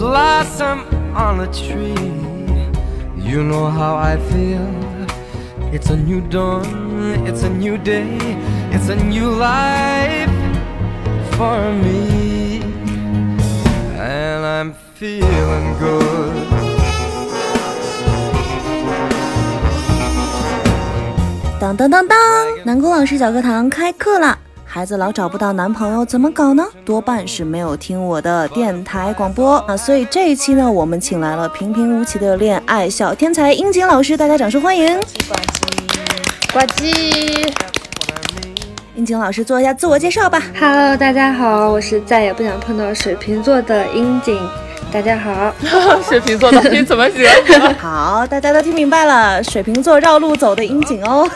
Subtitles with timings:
[0.00, 0.84] Blossom
[1.14, 1.94] on a tree,
[3.16, 4.68] you know how I feel.
[5.72, 8.18] It's a new dawn, it's a new day,
[8.70, 10.30] it's a new life
[11.36, 12.60] for me.
[13.98, 16.46] And I'm feeling good.
[21.58, 22.16] 当当当当！
[22.64, 24.38] 南宫老师小课堂开课啦！
[24.73, 26.63] 孩子老找不到男朋友怎么搞呢？
[26.85, 29.75] 多半是没有听我的电台广播啊！
[29.75, 34.97] 所以这一期呢，我们请来了平平无奇的恋爱小天才殷景老师，大家掌声欢迎！
[36.53, 37.53] 呱唧
[38.95, 40.41] 殷景老师做一下自我介绍吧。
[40.57, 44.39] ，Hello，大家好，我是再也不想碰到水瓶座的殷景，
[44.89, 45.53] 大家好。
[46.07, 47.55] 水瓶座到底怎么惹你？
[47.77, 51.29] 好，大家都听明白了，水瓶座绕路走的殷景哦。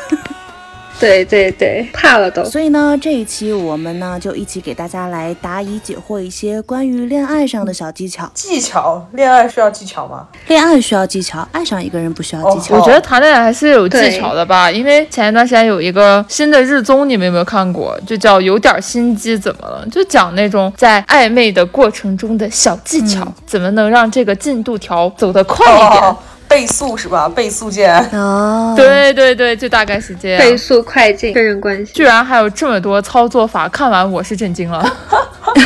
[0.99, 2.43] 对对对，怕了都。
[2.45, 8.29] 所以呢，这一期我们呢就一起给大家来答疑解惑一些关于恋爱上的小技巧。
[8.33, 10.27] 技巧，恋爱需要技巧吗？
[10.47, 12.75] 恋爱需要技巧，爱上一个人不需要技巧。
[12.75, 17.99] 我觉得谈恋爱还是有技巧的吧，因为前一段时间有一个新的日综，你们有没有看过？
[18.07, 26.03] 就叫《有点心机怎么了》，就讲那种在暧昧的过程中的小技巧，怎么能让这个进度条走得快一点。
[26.03, 26.17] 哦，
[26.55, 27.27] 倍速是吧？
[27.27, 27.93] 倍速键。
[28.13, 30.39] 哦，对对对，就大概是这样。
[30.39, 34.89] 倍速快进确认关系，居然还有这么多操作法，看完我是震惊了。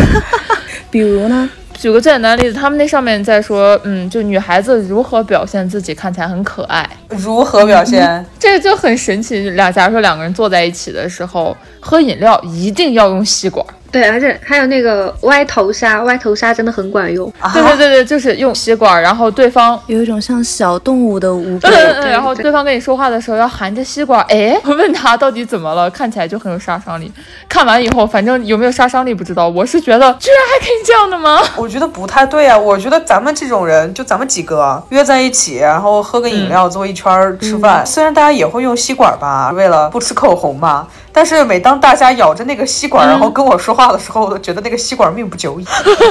[0.89, 1.47] 比如呢？
[1.75, 8.25] 举个最简单的例子，他们那上面在说，嗯，就女孩子如何表现自己看起来很可爱，如何表现？
[8.39, 9.51] 这个就很神奇。
[9.51, 13.63] 俩，假如说两个人坐在一起的时候，喝饮料一定要用吸管。
[13.91, 17.31] 对，而且还有那个歪头杀，歪头杀真的很管用。
[17.53, 19.79] 对对对对，就是用吸管，然后对方。
[19.87, 21.77] 有一种像小动物的无对辜。
[21.77, 27.11] 对对，然后对方跟你说话的时候要含着吸管，哎，问他到底怎么了，看起来就很有杀伤力。
[27.47, 31.41] 看完以后，反正有没有杀伤力不知道，我是觉得居然还可以这样的吗？
[31.55, 32.57] 我觉得不太对啊！
[32.57, 37.85] 我觉得咱们这种人，就咱们几个约在一起，然后喝个饮料，坐一圈儿吃饭。
[37.85, 45.65] 虽然大家也会用吸管吧，为了不吃口红嘛，但是每当大家咬着那个吸管，然后跟我说话的时候，我都觉得那个吸管命不久矣。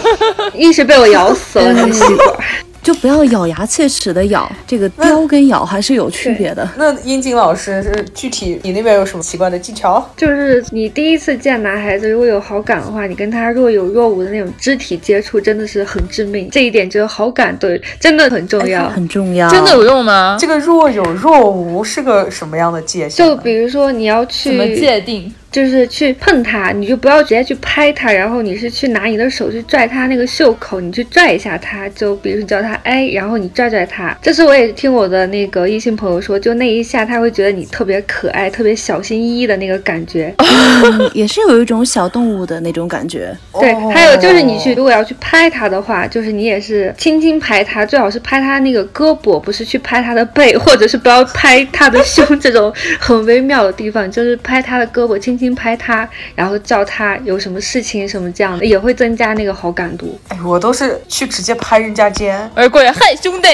[0.57, 2.39] 一时被我咬死了那个吸管。
[2.81, 6.67] 就不要咬牙切齿的咬，这个叼跟咬还是有区别的。
[6.79, 10.03] 那樱井老师是具体你那边有什么奇怪的技巧？
[10.17, 16.49] 就是你第一次见男孩子，如果有好感的话，你跟他若有若无的那种肢体接触，真的是很致命。
[16.51, 18.89] 这一点只有好感对，真的很重要。
[18.89, 19.51] 很重要。
[19.51, 20.39] 真的有用吗？
[20.41, 23.27] 这个若有若无是个什么样的界限？
[23.27, 25.31] 就比如说你要去怎么界定？
[25.51, 34.17] 就是去碰它，你就不要直接去拍它，然后你是去拿你的手去拽它那个袖口，你去拽一下它，就比如叫它哎，然后你拽拽它。
[34.21, 40.35] 这是我也听我的那个异性朋友说，就那一下他会觉得你特别可爱，特别小心翼翼的那个感觉。
[40.39, 43.35] 嗯 也是有一种小动物的那种感觉。
[43.59, 60.19] 对哦，还有就是你去如果要去拍它的话，就是你也是轻轻拍它，最好是拍它那个胳膊，不是去拍它的背，或者是不要拍它的胸 这种很微妙的地方，就是拍它的胳膊，轻轻拍他，然后叫他有什么事情什么这样的，也会增加那个好感度。
[60.29, 63.49] 哎，我都是去直接拍人家肩，而过来，嗨兄弟，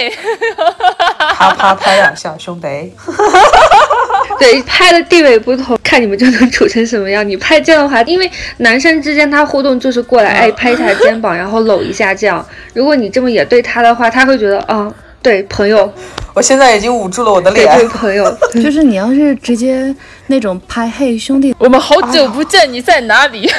[1.18, 2.66] 啪啪拍两下，兄弟。
[4.38, 7.26] 对，拍的地位不同，看你们就能处成什么样。
[7.28, 8.28] 你拍肩的话，因为
[8.58, 12.44] 男生之间他互动就是过来，哎，拍一下肩膀，然后搂一下这样。
[12.72, 14.92] 如果你这么也对他的话，他会觉得啊，
[15.24, 15.90] 对朋友，
[16.34, 17.74] 我现在已经捂住了我的脸。
[17.78, 18.30] 对朋友，
[18.62, 19.92] 就是你要是直接
[20.26, 23.50] 那种拍嘿兄弟，我们好久不见，你在哪里？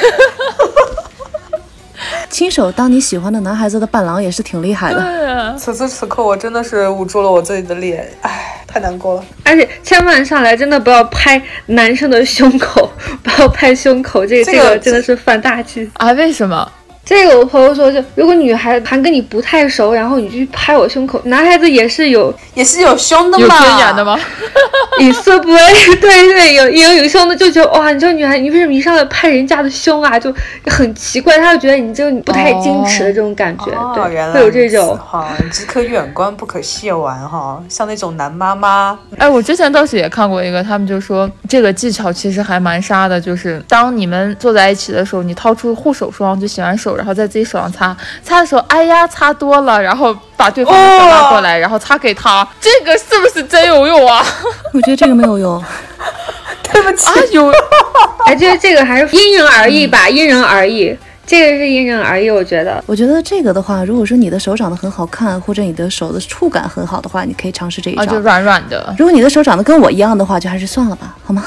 [2.30, 5.00] 亲手当你喜欢的男孩子的伴郎也是挺厉害的。
[5.00, 9.24] 对啊，此时此刻，我真的是捂住了我自己的脸，唉，太难过了。
[9.42, 12.88] 而且千万上来真的不要拍男生的胸口，
[13.24, 15.90] 不要拍胸口，这个这这个个真的是犯大忌。
[15.94, 16.70] 啊，为什么？
[17.06, 24.04] 这个我朋友说，就如果女孩还跟你不太熟，然后你去拍我胸口，男孩子也是有也是有胸的嘛，有尊严的？
[24.04, 24.18] 吗？
[24.98, 25.60] 以色不为，
[26.00, 30.18] 对对，有有有胸的就觉得哇，你这个女孩，你为什么一上来拍人家的胸啊？
[30.18, 30.34] 就
[30.66, 34.96] 很奇怪，他就觉得你这个不太矜持的这种感觉，哦，对，原来会有这种。
[34.98, 54.24] 哈，只可远观不可亵玩哈，像那种男妈妈，哎，我之前倒是也看过一个，他们就说这个技巧其实还蛮杀的，就是当你们坐在一起的时候，你掏出护手霜，就洗完手手，然后在自己手上擦，擦的时候，哎呀，擦多了，然后把对方的手拉过来，然后擦给他，这个是不是真有用啊？
[54.72, 55.62] 我觉得这个没有用。
[56.72, 57.52] 对不起，啊有，
[58.26, 60.96] 哎，觉得这个还是因人而异吧，因人而异。
[61.26, 62.82] 这个是因人而异，我觉得。
[62.86, 68.02] 我觉得这个的话，如果说你的手长得很好看，或者你的手的触感很好的话，你可以尝试这一招。
[68.02, 68.94] 啊，就软软的。
[68.98, 71.44] 如果你的手长得跟我一样的话，就还是算了吧，好吗？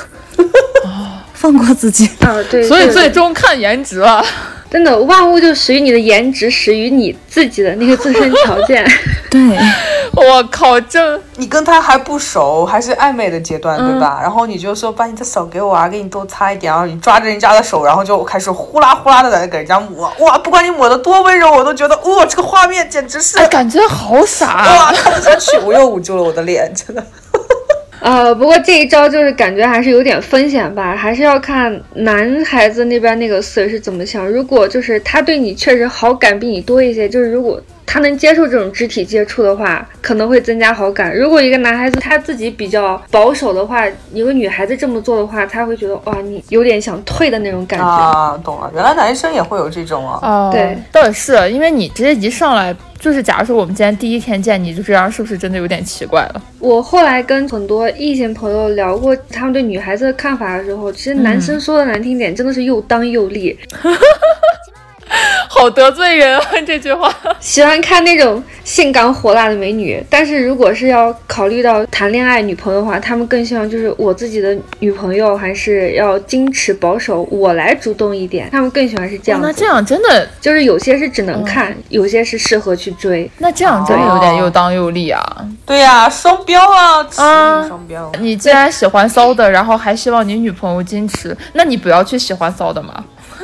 [1.33, 2.05] 放过自己。
[2.19, 2.63] 啊，对。
[2.67, 4.21] 所以最终看颜值了。
[4.71, 8.85] 真的，万物就始于你的颜值，始于你自己的那个自身条件。
[9.31, 9.39] 对，
[10.13, 14.19] 我靠，这你跟他还不熟，还是暧昧的阶段，对吧？
[14.21, 27.03] 然后你就说把你的手给我啊，给你多擦一点，然后你抓着人家的手，然后就开始呼啦呼啦的在那给人家抹，哇，不管你抹的多温柔，我都觉得哇，这个画面简直是，感觉好傻，哇，看不下去，我又捂住了我的脸，真的。
[28.01, 34.27] 呃，不过这一招就是感觉还是有点风险吧，还是要看男孩子那边那个色是怎么想。
[34.27, 41.11] 如果就是他对你确实好感比你多一些，就是如果他能接受这种肢体接触的话，可能会增加好感。
[41.17, 43.83] 如果一个男孩子他自己比较保守的话，
[44.13, 47.85] 一个女孩子这么做的话，他会觉得哇，你有点想退的那种感觉。
[47.87, 50.19] 啊，懂了，原来男生也会有这种啊。
[50.21, 52.75] 哦，对，倒也是，因为你直接一上来。
[52.99, 56.41] 就是，假如说我们今天第一天见你就这样，是不是真的有点奇怪了？
[56.59, 63.57] 我后来跟很多异性朋友聊过他们对女孩子的看法的时候，其实男生说的难听点，真的是又当又立。
[65.69, 66.43] 好得罪人啊！
[66.65, 78.49] 这句话，喜欢看那种性感火辣的美女，但是如果是要考虑到谈恋爱女朋友的话，他们更希望就是我自己的女朋友还是要矜持保守，我来主动一点。
[78.51, 79.39] 他们更喜欢是这样。
[79.43, 83.29] 那这样真的就是有些是只能看，有些是适合去追。
[83.37, 85.47] 那这样真的有点又当又立啊！
[85.67, 87.07] 对呀，双标啊！
[87.17, 88.11] 啊，双标。
[88.19, 93.03] 你既然喜欢骚的，然后还希望你女朋友矜持，那你不要去喜欢骚的嘛。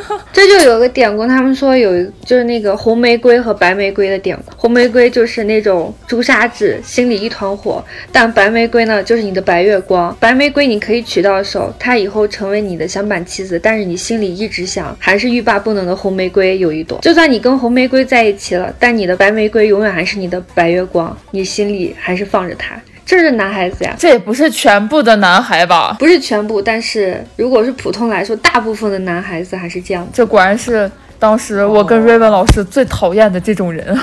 [0.31, 4.51] 这就有个典故，他们说有就是那个红玫瑰和白玫瑰的典故。
[4.57, 10.15] 红玫瑰就是那种朱砂痣，心里一团火；但白玫瑰呢，就是你的白月光。
[10.19, 16.99] 白玫瑰你可以娶到手，她以后成为你的相伴妻子，但是你心里一直想还是欲罢不能的红玫瑰有一朵。
[17.01, 22.79] 就算你跟红玫瑰在一起了，但你的白玫瑰永远还是你的白月光，你心里还是放着它。
[23.05, 25.95] 这是男孩子呀，这也不是全部的男孩吧？
[25.99, 30.07] 不是全部，但是如果是普通来说，大部分的男孩子还是这样。
[30.11, 33.95] 这果然是当时我跟瑞文老师最讨厌的这种人。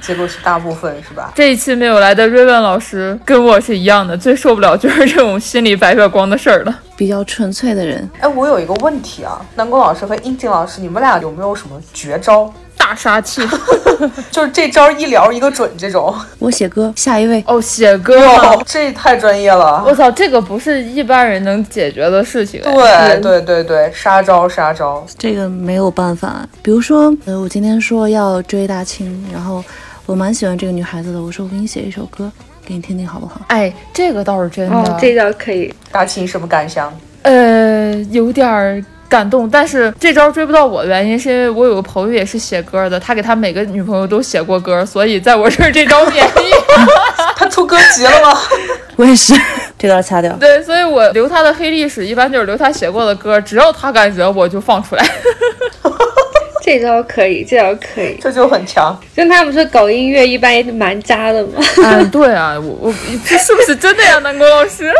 [0.00, 1.30] 结果是大部分是吧？
[1.32, 6.80] 这一期没有来的瑞文老师跟我是一样的，最受不了就是这种心里白月光的事儿了。
[6.96, 8.08] 比较纯粹的人。
[8.20, 12.52] 哎，我有一个问题啊，南宫老师和英静老师，你们俩有没有什么绝招？
[12.76, 13.40] 大杀器，
[14.30, 16.14] 就是这招一聊一个准，这种。
[16.38, 18.18] 我写歌，下一位哦，写歌，
[18.66, 19.82] 这太专业了。
[19.86, 22.60] 我操，这个不是一般人能解决的事情。
[22.62, 26.46] 对对对对，杀招杀招，这个没有办法。
[26.62, 29.64] 比如说，呃，我今天说要追大清，然后
[30.06, 32.30] 我蛮喜欢这个女孩子的，我说我给你写一首歌，
[32.64, 33.40] 给你听听好不好？
[33.48, 35.72] 哎，这个倒是真的，这个可以。
[35.90, 36.92] 大清什么感想？
[37.22, 38.84] 呃，有点儿。
[39.12, 46.52] 感动，但是这招追不到我的原因是因为我有个朋友也是写歌的，他给他每个女朋友都写过歌，所以在我这儿这招免疫。
[47.36, 48.38] 他出歌集了吗？
[48.96, 49.34] 我也是，
[49.78, 50.32] 这段掐掉。
[50.40, 55.04] 对，所以我留他的黑历史一般就是留他写过的歌，只要他敢惹我就放出来。
[56.64, 58.96] 这招可以，这招可以，这就很强。
[59.16, 61.60] 跟他们说搞音乐一般也蛮渣的嘛。
[61.84, 62.94] 嗯，对啊，我我
[63.26, 64.92] 这是不是真的呀，南国老师？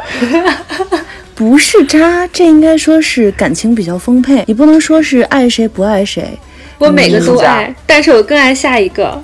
[1.34, 4.44] 不是渣，这应该说是感情比较丰沛。
[4.46, 6.38] 你不能说是爱谁不爱谁，
[6.78, 9.20] 我每个都爱，但是我更爱下一个。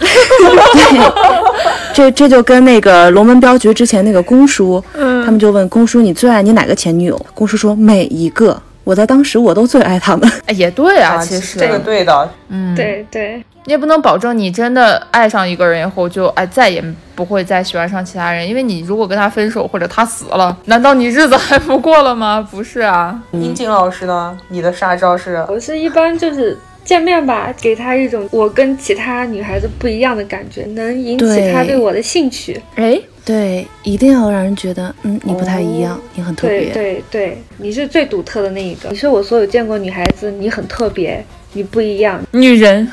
[1.93, 7.27] 这这就跟那个龙门镖局之前那个公叔，他们就问公叔你最爱你哪个前女友？
[7.35, 10.31] 公叔说每一个，我在当时我都最爱他们。
[10.47, 13.43] 哎，也对啊，其实这个对的，嗯，对对。
[13.65, 16.83] 你也不能保证你真的爱上一个人以后就哎再也
[17.15, 22.47] 不会再喜欢上其他人，因为你如果跟他分手或者他死了， 难道你日子还不过了吗？
[22.51, 23.21] 不是啊。
[23.33, 24.39] 英景老师呢？
[24.49, 25.45] 你的杀招是？
[25.49, 32.59] 我是一般就是见面吧，给他一种我跟其他女孩子不一样的感觉，能引起他对我的兴趣。
[32.77, 36.71] 哎，对，一定要让人觉得嗯你不太一样，你很特别。
[36.71, 42.91] 对对对，你是最独特的那一个，你是我所有见过女孩子，你很特别，你不一样，女人。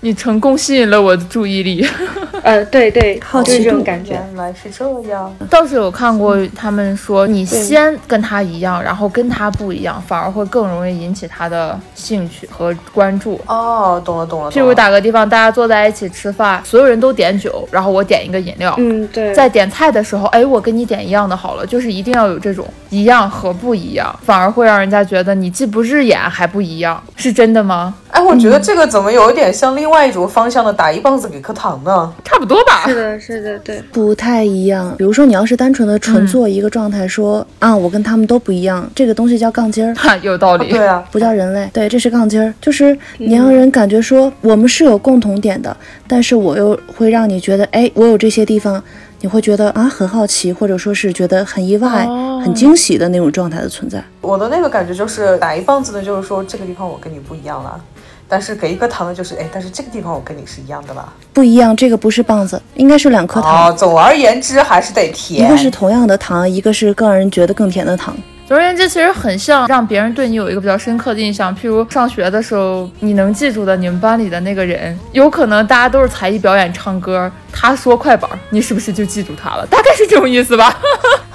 [0.00, 1.84] 你成功吸引了我的注意力，
[2.42, 4.12] 呃，对对，好奇这种感觉。
[4.12, 5.34] 原来是这样。
[5.50, 13.40] 倒是有看过他们说，你先跟他一样，然后跟他不一样，反而会更容易引起他的兴趣和关注。
[13.46, 14.50] 哦，懂了懂了。
[14.52, 18.74] 譬如打个地方，大家坐在一起吃饭，所有人都点酒，然后我点一个饮料。
[18.78, 19.34] 嗯，对。
[19.34, 27.94] 在点菜的时候，哎，我跟你点一样的好了，就是一定要有这种一样和不一样，反而会让人家觉得你既不日眼还不一样，是真的吗？
[28.10, 32.12] 哎，我觉得这个怎么有一点像另外一种方向的打一棒子给颗糖呢？
[32.24, 32.84] 差不多吧。
[32.86, 33.82] 是的，是的，对。
[33.92, 34.94] 不太一样。
[34.96, 39.94] 比如说，你要是单纯的纯做一个状态，说啊，我跟他们都不一样，这个东西叫杠精儿。
[39.94, 40.70] 哈， 有道理。
[40.70, 45.76] 对啊，不叫人类，对，这是杠精儿，就是你让人感觉说我们是有共同点的，
[46.06, 48.82] 但是我又会让你觉得，哎，我有这些地方，
[49.20, 54.02] 你会觉得啊很好奇，或者说是觉得很意外、哦很惊喜的那种状态的存在。
[54.20, 57.80] 我的那个感觉就是打一棒子的，就是说这个地方我跟你不一样了。
[58.28, 61.12] 但是给一颗糖的，就是哎，但是这个地方我跟你是一样的吧。
[61.32, 65.48] 不一样，这个不是棒子，应该是两颗糖，哦，总而言之还是得甜一。
[65.48, 68.14] 个是同样的糖，一个是更让人觉得更甜的糖。
[68.46, 71.54] 总而言之，其实很像让别人对你有一个比较深刻的印象。
[71.54, 79.66] 譬如上学的时候，你能记住的你们班里的那个人，有可能大家都是才艺表演、唱歌，他说快板，你是不是就记住他了？
[79.70, 80.78] 大概是这种意思吧。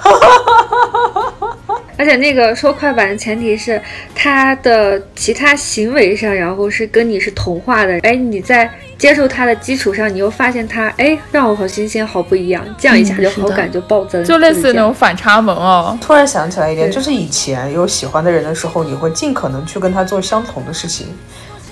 [1.96, 3.80] 而且那个说快板的前提是
[4.14, 7.98] 他的其他行为上，然后是跟你是同化的。
[8.00, 15.96] 哎，你在接受他的基础上，你又发现他，哎，让我好新鲜，好不一样，这样一下就好感就暴增，就类似于那种反差萌哦。
[16.00, 21.06] 突然想起来一点，就是以前有喜欢的人的时候，你会尽可能去跟他做相同的事情，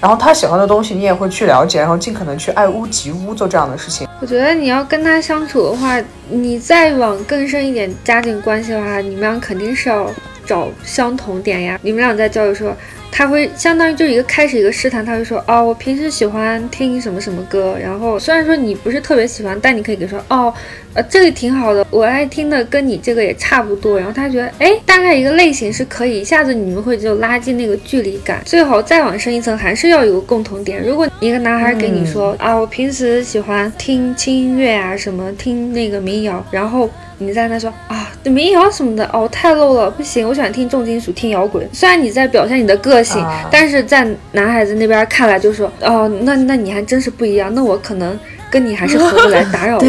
[0.02, 4.04] 然后他喜欢的东西你也会去了解，然后尽可能去爱屋及乌做这样的事情。
[4.20, 5.96] 我觉得你要跟他相处的话，
[6.28, 10.10] 你再往更深一点家庭关系的话，你们俩肯定是要
[10.44, 11.78] 找相同点呀。
[11.82, 12.76] 你们俩在交流说，
[13.14, 20.52] 他会相当于就一个开始一个试探，他会说，哦，我平时喜欢听什么什么歌，然后虽然说你不是特别喜欢，但你可以给说，哦，
[20.94, 28.40] 呃，这个挺好的，我爱听的跟你这个也差不多，然后他觉得，哎，大概一个类型是可以，一下子你们会就拉近那个距离感。
[28.46, 30.82] 最好再往深一层，还是要有个共同点。
[30.82, 36.88] 如果一个男孩给你说、啊，我平时喜欢听轻音乐啊，什么听那个民谣，然后。
[37.26, 41.66] 你在那说啊，民谣什么的哦，太 low 了，不行，我喜欢听重金属，听摇滚。
[41.72, 48.18] 虽然你在表现你的个性，啊但是在男孩子那边看来就说，哦，那那你还真是不一样，那我可能
[48.52, 49.84] 跟你还是合不来，打扰了。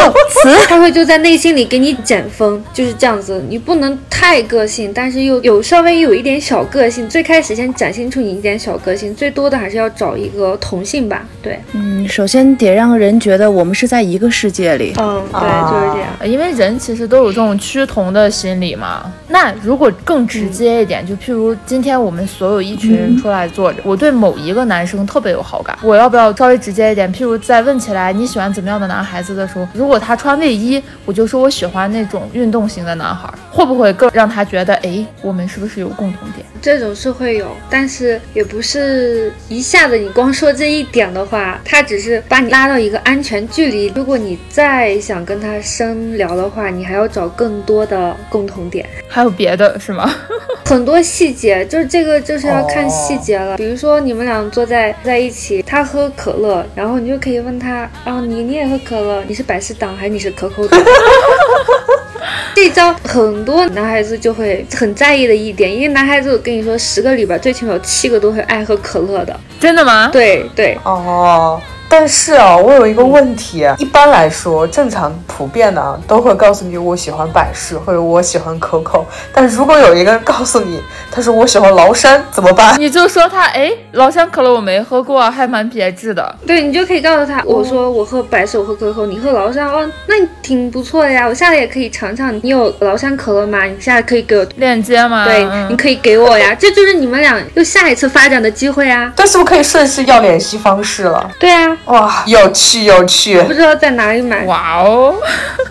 [0.66, 3.44] 他会就在内心里给你减分，就是这样子。
[3.50, 7.06] 你不能太个性，但是又有稍微有一点小个性。
[7.06, 11.26] 最开始先展现出你一点小个性，最多的还是要找一个同性吧。
[11.42, 14.94] 对，嗯，首先得让人觉得我们是在一个世界里。
[14.98, 16.08] 嗯，对，啊就是这样。
[16.20, 19.12] 呃因为人其实都有这种趋同的心理嘛。
[19.28, 27.12] 那如果更直接一点，就譬如今天我们所有一群人出来坐着，我对某一个男生特别有好感，我要不要稍微直接一点？
[27.12, 36.46] 譬如在问起来你喜欢怎么样的男孩子的时候，如果他穿卫衣，我就说我喜欢那种运动型的男孩，会不会更让他觉得，哎，我们是不是有共同点？
[36.60, 43.92] 这种是会有，但是也不是一下子你光说这一点的话，他只是把你拉到一个安全距离。
[43.94, 48.88] 如果你再想跟他深聊的话，你还要找更多的共同点。
[49.08, 50.10] 还有别的是吗？
[50.66, 53.56] 很多细节，就是这个就是要看细节了。
[53.56, 60.80] 比如说你们俩坐在在一起，他喝可乐，然后你就可以问他，啊，你你也喝可乐，你是百事党还是你是可口党？
[62.54, 69.38] 这招很多男孩子就会很在意的一点，因为男孩子我跟你说，十个里边最起码有七个都会爱喝可乐的。
[69.60, 70.08] 真的吗？
[70.12, 82.74] 对对，哦，但是啊，我有一个问题，一般来说，正常普遍的啊都会告诉你我喜欢百事或者我喜欢可口，但如果有一个人告诉你他说我喜欢崂山，怎么办？
[82.80, 86.36] 你就说他，哎，崂山可乐我没喝过，还蛮别致的。
[86.46, 92.38] 对你就可以告诉他，我说我喝百事，我喝可口，你喝崂山，哦，那你挺不错的呀，我下来也可以尝尝。
[92.42, 93.64] 你有崂山可乐吗？
[93.64, 95.24] 你下次可以给我，链接吗？
[95.24, 99.10] 对，嗯你可以给我呀，这就是你们俩又下一次发展的机会啊。
[99.16, 101.30] 但是不是可以顺势要联系方式了？
[101.38, 103.54] 对啊，哇，有趣有趣不。
[103.54, 105.14] 知道在哪里买，哇哦，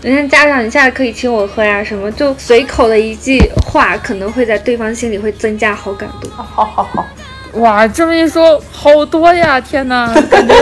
[0.01, 6.29] 人家家长你下次可以请我喝呀，什么就随口的一句话，可能会在对方心里会增加好感度。
[6.35, 7.05] 好好好，
[7.53, 9.61] 哇，这么一说，好多呀！
[9.61, 10.55] 天哪，感觉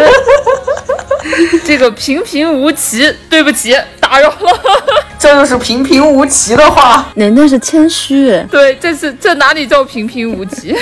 [1.65, 3.13] 这个平平无奇。
[3.29, 4.61] 对不起，打扰了。
[5.17, 10.75] 这就是平平无奇的话，人那是谦虚，对，这是这哪里叫平平无奇？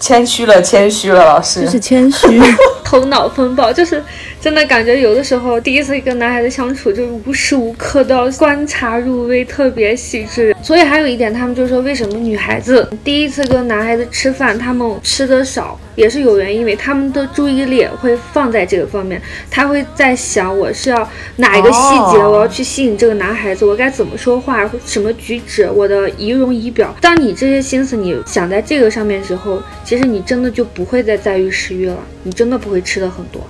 [0.00, 1.70] 谦虚了，谦虚了，老师就。
[1.70, 2.26] 是谦虚。
[2.82, 4.02] 头脑风暴，就是
[4.40, 10.52] 真的感觉有的时候第一次跟男孩子相处，就是无时无刻都要观察入微，特别细致。
[10.60, 21.78] 所以还有一点，他们就说为什么女孩子第一次跟男孩子吃饭，他们吃的少，也是有原因，因为他们的注意力会放在这个方面，他会在想我是要哪一个细
[22.10, 26.92] 节，哦我要去吸引这个男孩子，我该怎么说话，什么举止，我的仪容仪表。
[27.00, 33.42] 当你这些心思你想在这个上面的时候，其实你真的就不会再在意食欲了，你真的不会吃的很多。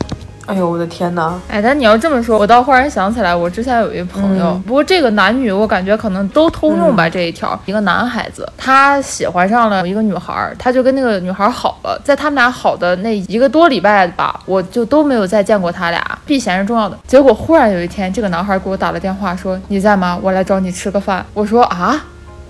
[0.47, 1.38] 哎呦，我的天哪！
[1.49, 7.06] 哎，但你要这么说，我倒忽然想起来，我之前有一朋友，嗯不过这个男女我感觉可能都通用吧。
[7.06, 16.99] 这一条，一个男孩子他喜欢上了一个女孩儿，他就跟那个女孩儿好了，在他们俩好的那一个多礼拜吧，我就都没有再见过他俩，避嫌是重要的。
[17.06, 20.18] 结果忽然有一天，这个男孩儿给我打了电话说：“你在吗？
[20.23, 22.02] 我来找你吃个饭。”我说：“啊。”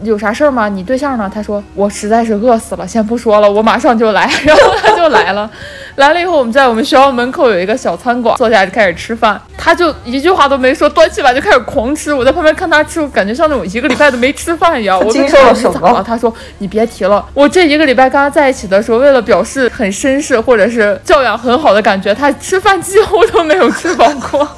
[0.02, 0.68] 有啥事儿吗？
[0.68, 1.30] 你对象呢？
[1.32, 4.30] 他说我实在是饿死了，先不说了，我马上就来。
[4.44, 5.50] 然后他就来了，
[5.96, 9.40] 来了以后我们在我们学校门口有一个小餐馆，坐下就开始吃饭。
[9.58, 12.12] 他就一句话都没说，端起碗就开始狂吃。
[12.14, 14.98] 我在旁边看他吃，我感觉像那种一个礼拜都没吃饭一样。
[14.98, 16.04] 我经问受了什么他你咋了？
[16.04, 24.48] 他说你别提了，我这一个礼拜跟他在一起的时候，为了表示很绅士或者是教养很好的感觉，他吃饭几乎都没有吃饱过。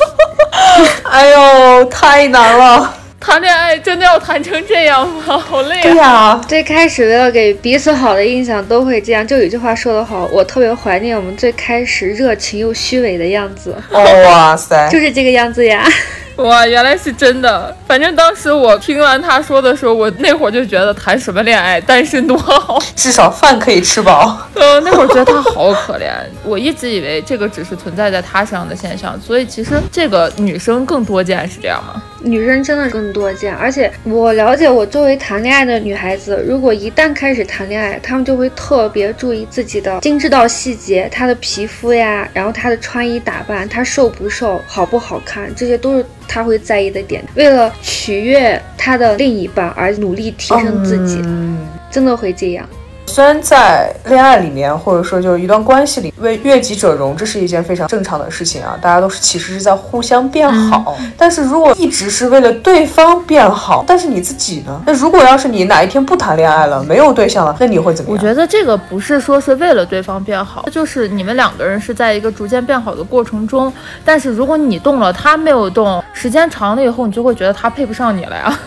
[1.10, 2.94] 哎呦，太难了。
[3.20, 5.36] 谈恋爱真的要谈成这样吗？
[5.38, 6.04] 好累啊对啊！
[6.04, 15.84] 呀、最开始为了给彼此好的印象都会这样，就有一句话说得好，我特别怀念我们最开始热情又虚伪的样子， 哦哇塞，就是这个样子呀。
[16.38, 17.76] 哇，原来是真的。
[17.84, 22.80] 反正当时我听完他说的时候，我那会儿就觉得谈什么恋爱，单身多好。
[22.94, 24.38] 至少饭可以吃饱。
[24.54, 26.12] 呃，那会儿觉得他好可怜。
[26.44, 32.00] 我一直以为这个只是存在在他身上的现象，所以其实这个女生更多见，是这样吗？
[32.20, 47.24] 女生真的更多见，而且我了解我周围谈恋爱的女孩子，如果一旦开始谈恋爱，她们就会特别注意自己的精致到细节，她的皮肤呀，然后她的穿衣打扮，她瘦不瘦，好不好看，这些都是她会在意的点。
[47.34, 52.68] 为了取悦她的另一半而努力提升自己，嗯，真的会这样。
[53.08, 60.96] 虽然在恋爱里面，或者说就是一段关系里，为悦己者容，这是一件非常正常的事情啊，大家都是其实是在互相变好。
[61.16, 64.80] 但是如果一直是为了对方变好，但是你自己呢？
[64.86, 68.18] 那如果要是你哪一天不谈恋爱了，没有对象了，那你会怎么样？
[68.18, 73.72] 我觉得这个不是说是为了对方变好，就是你们两个人是在一个逐渐变好的过程中，
[74.04, 78.58] 但是如果你动了，他没有动，时间长了以后，你就会觉得他配不上你了呀。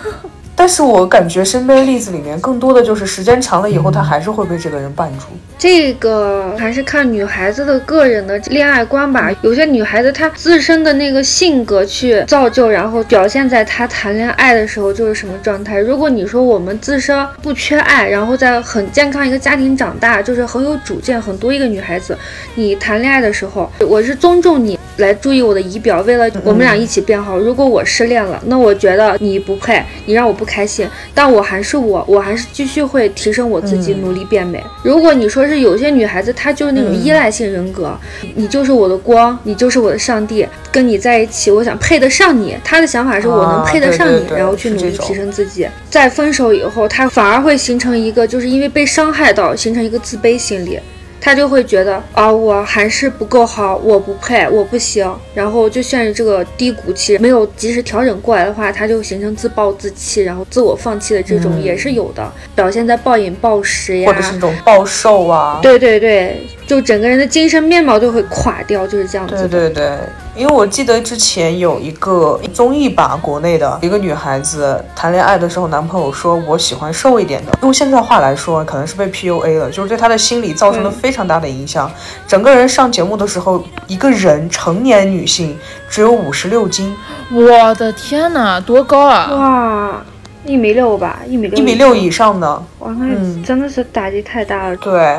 [0.62, 5.26] 但是我感觉身边例子里面，更多的就是时间长了以后，他还是会被这个人绊住。
[5.58, 9.32] 这个还是看女孩子的个人的恋爱观吧。
[9.42, 15.80] 有些女孩子她自身的那个性格去造就，然后表现在她谈恋爱的时候就是什么状态。
[15.80, 22.16] 如果你说我们自身不缺爱，然后在很健康一个家庭长大，就是很有主见、很多一个女孩子，
[22.54, 27.38] 你谈恋爱的时候，我是尊重你来注意我的仪表，为了我们俩一起变好。
[27.38, 34.64] 如果我失恋了，那我觉得你不配，你让我不开心，但我还是我，我还是继续会提升我自己，努力变美。
[34.84, 37.98] 如果你说是有些女孩子，她就是那种依赖性人格，
[38.36, 42.56] 你就是我的光，你就是我的上帝，跟你在一起，我想配得上你。
[42.64, 45.68] 她的想法是我能配得上你，然后去努力提升自己。
[45.90, 50.80] 在分手以后，她反而会形成一个，就是因为被伤害到，形成一个自卑心理。
[51.22, 65.60] 她就会觉得啊，我还是不够好，我不配，我不行，然后就陷入这个低谷期，没有及时调整过来的话，他就形成自暴自弃，然后自我放弃的这种也是有的，表现在暴饮暴食呀，或者是那种暴瘦啊。
[65.62, 69.48] 对对对，就整个人的精神面貌就会垮掉，就是这样子。
[69.48, 69.98] 对对对，
[70.34, 81.92] 因为我记得之前有一个综艺吧，国内的一个女孩子谈恋爱的时候，男朋友说我喜欢瘦一点的，用现在话来说，可能是被 PUA 了，就是对她的心理造成了嗯非常大的影响。
[82.26, 85.58] 整个人上节目的时候，一个人成年女性
[85.90, 86.96] 只有五十六斤，
[87.32, 89.30] 我的天哪，多高啊！
[89.32, 90.02] 哇，
[90.46, 92.48] 一米六吧，一米六，一米六以上的，
[92.80, 94.76] 哇，那嗯真的是打击太大了。
[94.78, 95.18] 对。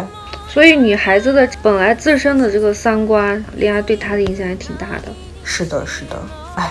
[0.53, 5.11] 所以女孩子的本来自身的这个三观，恋爱对她的影响也挺大的。
[5.43, 6.23] 是的，是的，
[6.57, 6.71] 哎，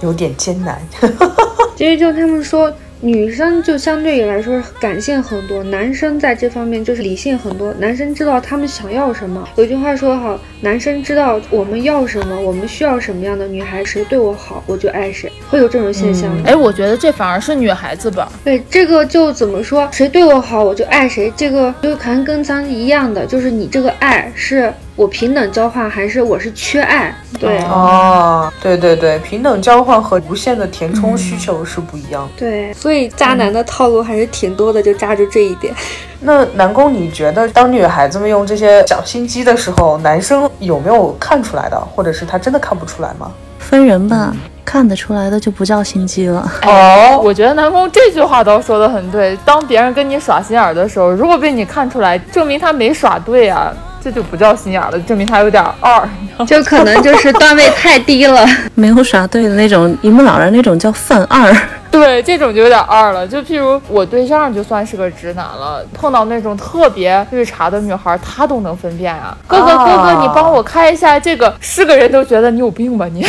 [0.00, 0.82] 有点艰难。
[1.76, 7.74] 其实就他们说，女生就相对于来说感性很多，男生在这方面就是理性很多。
[7.80, 9.44] 男生知道他们想要什么。
[9.56, 16.32] 有句话说得好，男生知道我们要什么，我们需要什么样的女孩，谁对我好，我就爱谁，会有这种现象。
[16.44, 18.30] 哎，我觉得这反而是女孩子吧。
[18.44, 19.88] 对，这个就怎么说？
[19.90, 21.32] 谁对我好，我就爱谁。
[21.36, 27.14] 这个就可能跟咱一样的，就是你这个爱是我平等交换，还是我是缺爱？
[27.40, 32.30] 对、哦，对对对，平等交换和无限的填充需求是不一样的。
[32.38, 35.74] 对，所以渣男的套路还是挺多的，就渣住这一点。
[36.20, 43.32] 那南宫，你觉得当女孩子们用这些小心机的时候，男生有没有看出来的，或者是他真的看不出来吗？
[43.58, 44.32] 分人吧，
[44.64, 46.52] 看得出来的就不叫心机了。
[46.64, 49.36] 哦， 我觉得南宫这句话倒说的很对。
[49.44, 56.08] 当别人跟你耍心眼儿的时候，如果被你看出来，证明他没耍对啊，这就不叫心眼儿了，证明他有点二。
[56.46, 58.44] 就可能就是段位太低了。
[58.74, 61.54] 没有耍对的那种，一目了然那种叫犯二。
[61.92, 63.28] 对，这种就有点二了。
[63.28, 69.36] 就譬如我对象就算是个直男了，碰到那种特别绿茶的女孩，他都能分辨啊。
[69.46, 73.26] 哥哥哥哥，你帮我开一下这个，是个人都觉得你有病吧你？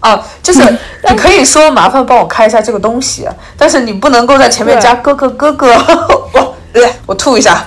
[0.00, 0.60] 啊，就是
[1.08, 5.72] 你可以说麻烦帮我开一下这个东西，但是你不能够在前面加哥哥哥哥。
[6.34, 6.56] 我
[7.06, 7.64] 我吐一下。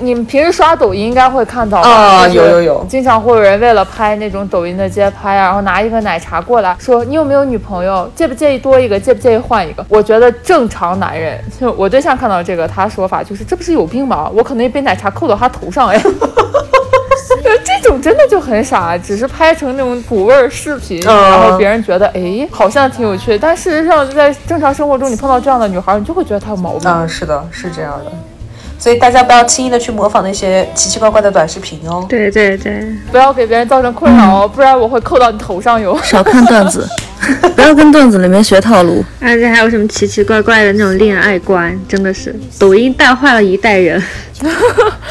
[0.00, 9.84] 你们平时刷抖音应该会看到啊，有有有，经常会有人为了拍那种抖音的街拍啊，然后拿一个奶茶过来说你有没有女朋友，介不介意多一个，介不介意换一个？
[9.88, 14.30] 我觉得正常男人，就我对象看到这个，他说法就是这不是有病吗？
[14.34, 16.00] 我可能一杯奶茶扣到他头上哎，
[17.64, 26.88] 这种真的就很傻，只是拍成那种土味儿视频，然后别人觉得哎好像挺有趣，但事实上在正常生活中你碰到这样的女孩，你就会觉得她有毛病。
[26.88, 28.12] 嗯，是的，是这样的。
[28.78, 32.06] 所以大家不要轻易的去模仿那些奇奇怪怪的短视频哦。
[32.08, 35.98] 对对对，不要给别人造成困扰哦，不然我会扣到你头上哟。
[36.04, 36.86] 少看段子，
[37.56, 39.04] 不要跟段子里面学套路。
[39.20, 44.02] 而且还有什么奇奇怪怪的那种恋爱观，真的是抖音带坏了一代人。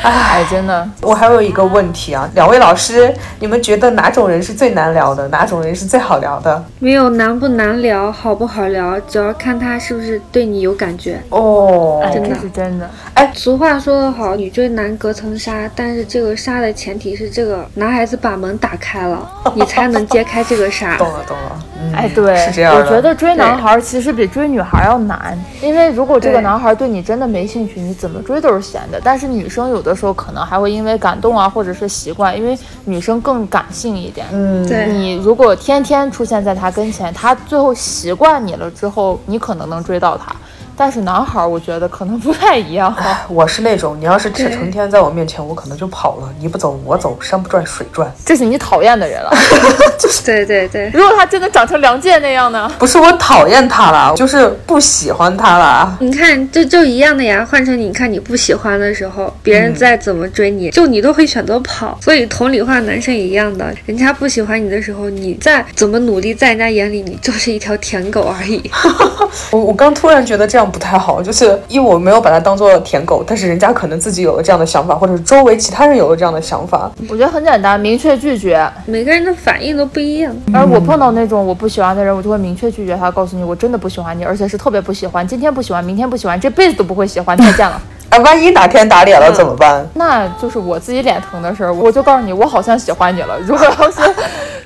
[0.01, 5.27] 哎，真的，我还有一个问题啊，两位老师，你们觉得哪种人是最难聊的？
[5.27, 6.63] 哪种人是最好聊的？
[6.79, 11.19] 没有难不难聊，好不好聊，只要看他是不是对你有感觉。
[11.29, 12.89] 哦，真的是真的。
[13.15, 20.95] 哎，俗话说得好，女追男隔层纱，但是这个纱的前提是这个男孩子把门打开了，你才能揭开这个纱。
[20.97, 21.65] 懂了，懂了。
[21.95, 28.99] 哎，对，是这样我觉得追男孩其实比追女孩要难，因为如果这个男孩对你真的没兴趣，你怎么追都是闲的。
[29.03, 34.27] 但是女生有的时候可能还会因为感动啊，或者是习惯，因为女生更感性一点。
[34.31, 34.87] 嗯，对。
[34.91, 40.35] 你如果天天出现在他跟前，他最后习惯你了之后，你可能能追到他。
[40.77, 42.95] 但是男孩，我觉得可能不太一样。
[43.27, 46.29] 我是那种，你要是成天在我面前，我可能就跑了。
[46.39, 48.07] 你不走，我走，山不转水转。
[48.23, 49.31] 这是你讨厌的人了。
[49.99, 50.91] 就是对对对。
[50.93, 52.71] 如果他真的长成梁健那样呢？
[52.77, 55.97] 不是我讨厌他了，就是不喜欢他了。
[55.99, 57.43] 你看，就就一样的呀。
[57.49, 61.97] 换成你看你不喜欢的时候，别人再怎么追你，就你都会选择跑。
[61.99, 63.73] 所以同理化，男生也一样的。
[63.87, 68.69] 人家不喜欢你的时候，你再怎么努力，在人家眼里，你就是一条舔狗而已。
[69.49, 70.66] 我我刚突然觉得这样。
[70.67, 76.91] 不太好，就是因为我没有把它当做舔狗，但是人家可能自己有了这样的想法，或者是周围其他人有了这样的想法。
[77.09, 78.69] 我觉得很简单，明确拒绝。
[78.85, 80.35] 每个人的反应都不一样。
[80.53, 87.81] 而我碰到那种我不喜欢的人，我就会明确拒绝他，告诉你我真的不喜欢你，而且是特别不喜欢，今天不喜欢，明天不喜欢，这辈子都不会喜欢，再见了。
[88.09, 89.85] 啊，万一哪天打脸了怎么办？
[89.95, 91.73] 那就是我自己脸疼的事儿。
[91.73, 93.37] 我就告诉你，我好像喜欢你了。
[93.39, 93.99] 如果要是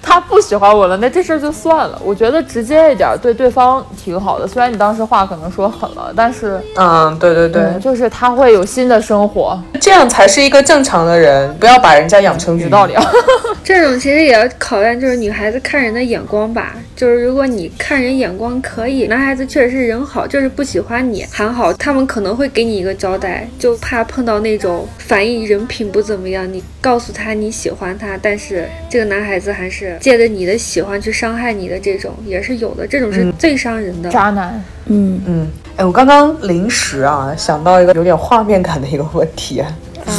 [0.02, 2.02] 他不喜欢我了，那这事儿就算了。
[2.04, 4.48] 我觉得直接一点对对方挺好的。
[4.48, 11.56] 虽然你当时话可能说狠了，但是，嗯，对对对，就是他会有新的生活，这样才是一个正常的人。
[11.58, 12.68] 不要把人家养成鱼。
[12.72, 13.04] 道理啊。
[13.64, 16.74] 这种其实也要考验，就是女孩子看人的眼光吧。
[16.96, 23.48] 就是如果你看人眼光可以，男孩子确实是人好，就是不喜欢你还好，他们可能会给你一个交代。
[23.60, 34.10] 就怕碰到那种反应人品不怎么样，你告诉他你喜欢他，但是这个男孩子还是借着你的喜欢去伤害你的，这种也是有的，这种是最伤人的。
[34.10, 34.64] 渣男。
[34.86, 35.22] 嗯。
[35.26, 39.64] 嗯，哎，我刚刚临时啊想到一个有点画面感的一个问题，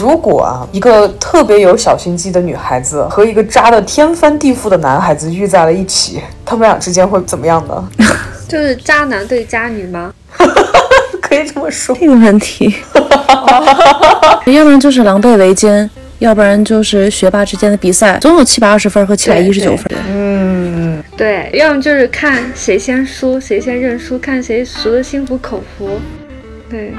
[0.00, 7.88] 如果啊一个特别有小心机的女孩子和一个渣的天翻地覆的男孩子遇在了一起，他们俩之间会怎么样呢？
[8.48, 10.12] 就是渣男对渣女吗？
[11.22, 12.74] 可以这么说，这个问题，
[14.46, 15.88] 要不然就是狼狈为奸，
[16.22, 19.86] 要不然就是学霸之间的比赛，总有七百二十分和七百一十九分。
[20.08, 26.00] 嗯，对，要么就是看谁先输，谁先认输，看谁输的心服口服。
[26.70, 26.92] 对。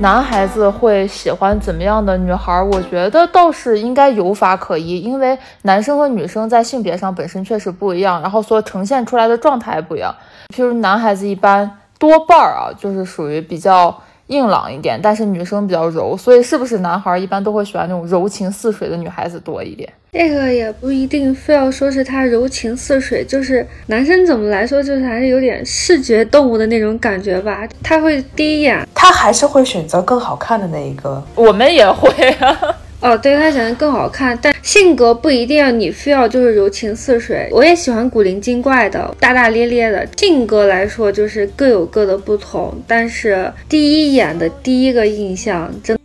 [0.00, 2.62] 男孩子会喜欢怎么样的女孩？
[2.62, 10.14] 我觉得倒是应该有法可依，因为男生和女生在性别上本身确实不一样，然后所呈现出来的状态不一样。
[10.54, 13.94] 譬如男孩子一般多半儿啊，就是属于比较
[14.30, 19.92] 硬朗一点，但是女生比较柔，所以是不是男孩儿一般都会喜欢那种柔情似水的女孩子多一点？
[20.12, 27.66] 这个也不一定非要说是他柔情似水，就是男生怎么来说，就是还是有点视觉动物的那种感觉吧。
[27.82, 31.22] 他会第一眼，他还是会选择更好看的那一个。
[31.34, 32.76] 我们也会啊。
[33.00, 37.48] 哦，对他显得更好看，但性格不一定要你非要就是柔情似水。
[37.50, 40.06] 我也喜欢古灵精怪的、大大咧咧的。
[40.18, 45.98] 性格来说，就是各有各的不同，但是第一眼的第一个印象，真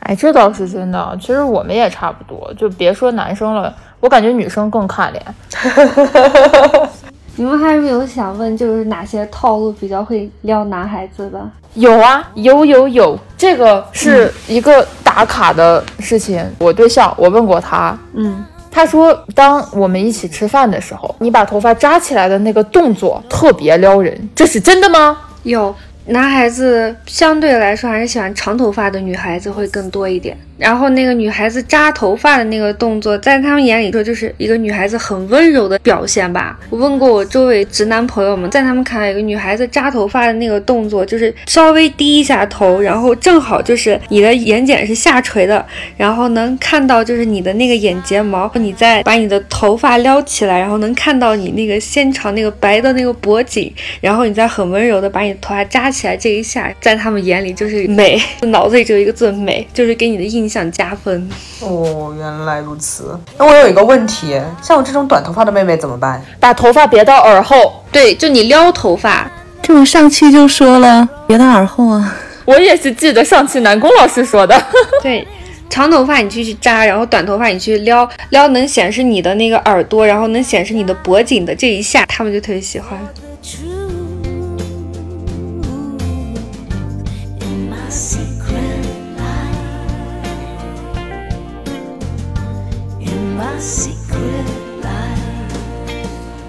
[0.00, 1.18] 哎，这倒是真的。
[1.20, 5.22] 其实我们也差不多，就别说男生了，我感觉女生更看脸。
[7.38, 11.50] 你们还有没有想问，就是哪些套路比较会撩男孩子的？
[11.74, 16.42] 有啊，有有有，这个是一个打卡的事情。
[16.58, 25.18] 我对象，我问过他，嗯，他说，当我们一起吃饭的时候，你把头发扎起来的那个动作特别撩人，这是真的吗？
[25.42, 25.72] 有
[26.06, 30.36] 男孩子相对来说还是喜欢长头发的女孩子会更多一点。
[30.58, 36.58] 然后那个女孩子扎头发的那个动作，在他们眼里说就是一个女孩子很温柔的表现吧。
[36.70, 45.62] 我问过我周围直男朋友们，在他们看来，一个女孩子扎头发的那个动作，就是稍微低一下头，然后正好就是你的眼睑是下垂的，
[45.98, 60.46] 然后能看到就是你的那个眼睫毛，你再把你的头发撩起来，然后能看到你那个纤长那个白的那个脖颈，然后你再很温柔的把你的头发扎起来，这一下在他们眼里就是美，脑子里只有一个字美，就是给你的印。
[60.46, 61.28] 象加分
[61.60, 63.18] 哦，原来如此。
[63.36, 66.24] 那我有一个问题，像我这种短头发的妹妹怎么办？
[66.38, 67.84] 把头发别到耳后。
[67.90, 69.28] 对，就你撩头发。
[69.60, 72.16] 这我上期就说了，别到耳后啊。
[72.44, 74.56] 我也是记得上期南宫老师说的。
[75.02, 75.26] 对，
[75.68, 82.96] 长头发你去去扎，然后短头发你去撩撩，能显示你的那个耳朵，然后能显示你的脖颈的这一下，他们就特别喜欢。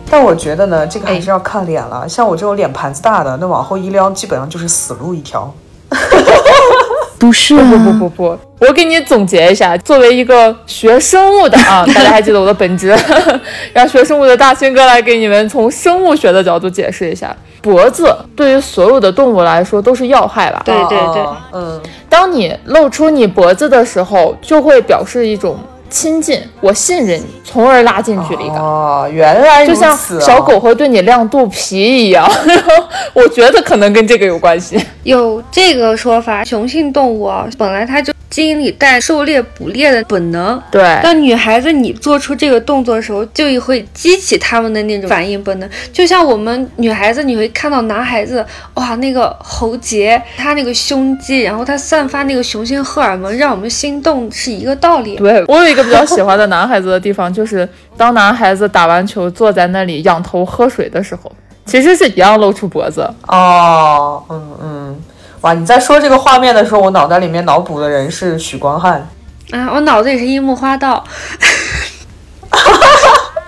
[0.10, 2.08] 但我觉得呢，这个还是要看脸了。
[2.08, 5.54] 像我这种脸盘子大的，那往后一撩，基本上就是死路一条。
[7.20, 9.76] 不是，不不不不，我给你总结一下。
[9.78, 12.96] 作为一个学生物的啊， 大家还记得我的本职，
[13.74, 17.36] 让学生物的大勋哥来给你们从生物学的角度解释一下。
[17.62, 20.62] 脖子对于所有的动物来说都是要害吧？
[20.64, 21.82] 对对对，嗯。
[22.08, 25.58] 当你露出你脖子的时候，就会表示一种。
[25.90, 28.58] 亲近，我信任你，从而拉近距离感。
[28.58, 32.72] 哦，原来就像小狗会对你亮肚皮一样，然 后
[33.14, 34.80] 我觉得可能跟这个有关系。
[35.04, 38.14] 有这个说法，雄性动物啊，本来它就。
[38.30, 40.84] 基因里带狩猎捕猎的本能，对。
[41.02, 45.70] 但女孩子你做出这个动作的时候，就会激起他们的那种反应本能。
[45.94, 55.16] 就像我们女孩子，你会看到男孩子，哇，那个喉结，他那个胸肌，然后他散发那个雄性荷尔蒙，让我们心动，是一个道理。
[55.16, 61.32] 对我有一个比较喜欢的男孩子的地方，就是当男孩子打完球坐在那里仰头喝水的时候，
[61.66, 63.10] 其实是一样露出脖子。
[63.28, 65.02] 哦，嗯嗯。
[65.42, 65.54] 哇！
[65.54, 69.08] 你在说这个画面的时候，我脑袋里面脑补的人是许光汉
[69.52, 71.04] 啊，我脑子里是樱木花道，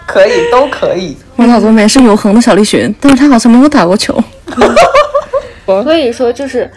[0.05, 1.17] 可以，都可以。
[1.35, 4.15] 我脑子里面是永恒的小栗旬，但是他好像没有打过球。
[5.65, 6.69] 所以说，就是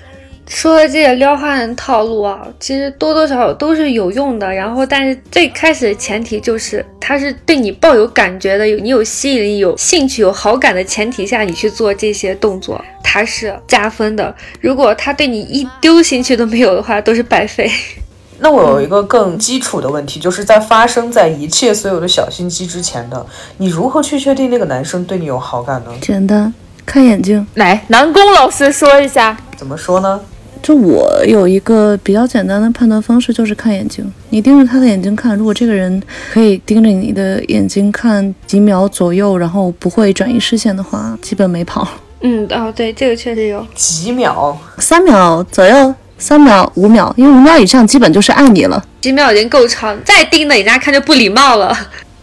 [0.54, 4.52] 说的这些撩汉套路啊，其实多多少少都是有用的。
[4.52, 14.34] 然后，但是最开始的前提就是他是对你抱有感觉的，有你有吸引力、有兴趣、有好感的前提下，你去做这些动作，他是加分的。
[14.60, 17.70] 如果他对你一丢兴趣都没有的话，都是白费。
[18.38, 23.24] 那我有一个更基础的问题，就是在发生在一切所有的小心机之前的，
[23.56, 25.92] 你如何去确定那个男生对你有好感呢？
[26.00, 26.52] 简单，
[26.84, 27.46] 看眼睛。
[27.54, 30.20] 来，南宫老师说一下，怎么说呢？
[30.62, 34.10] 就我有一个比较简单的判断方式，就是看眼睛。
[34.30, 36.00] 你盯着他的眼睛看，如果这个人
[36.32, 41.86] 可以盯着你的眼睛看几秒左右，然后不会转移视线的话，基本没跑。
[42.20, 45.94] 嗯，哦，对，这个确实有几秒，三秒左右。
[46.18, 48.80] 三秒、五秒，因为五秒以上基本就是爱你了。
[49.00, 51.76] 几秒已经够长，再盯着人家看就不礼貌了。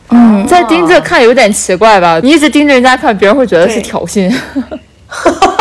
[0.07, 2.17] 嗯，再盯着看有点奇怪吧？
[2.23, 4.33] 你一直盯着人家看，别人会觉得是挑衅。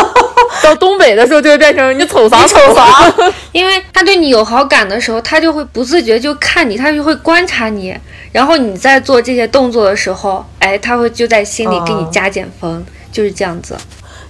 [0.68, 3.14] 到东北的时候就会变成你瞅啥瞅啥。
[3.52, 7.96] 因为他对你有好感的时候，他就会不自觉就看你，他就会观察你。
[8.30, 13.74] 然后你在做这些动作的时候，哎，他会就在心里给你加减分，就是这样子。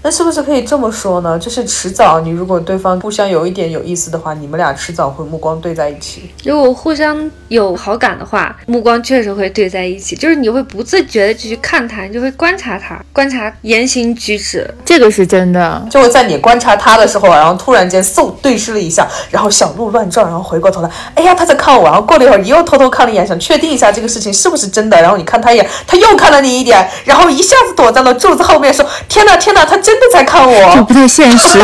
[0.03, 1.39] 那是不是可以这么说呢？
[1.39, 6.31] 就是迟早，你如果对方互相有一点有意思的话，你们俩迟早会目光对在一起。
[6.45, 10.15] 如果互相有好感的话，目光确实会对在一起。
[10.17, 15.87] 就是你会不自觉的去看他，你就会观察他，观察言行举止，这个是真的。
[15.91, 31.59] 就会在你观察他的时候，然后突然间嗖对视了一下，然后小鹿乱撞，然后回过头来，哎呀他在看我，然后过了一会儿你又偷偷看了一眼，想确定一下这个事情是不是真的，然后你看他一眼，他又看了你一眼，然后一下子躲在了柱子后面，说天哪天哪，他真的在看我，这不太现实。